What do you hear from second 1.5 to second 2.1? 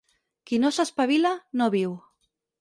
no viu.